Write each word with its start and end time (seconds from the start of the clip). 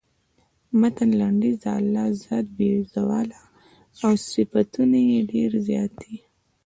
د 0.67 0.69
متن 0.79 1.09
لنډیز 1.21 1.57
د 1.63 1.65
الله 1.79 2.07
ذات 2.23 2.45
بې 2.57 2.71
زواله 2.93 3.41
او 4.05 4.11
صفتونه 4.31 4.97
یې 5.09 5.19
ډېر 5.31 5.51
زیات 5.67 5.91
دي. 6.01 6.15